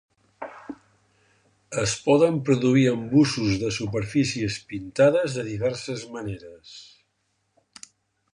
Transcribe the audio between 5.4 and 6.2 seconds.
diverses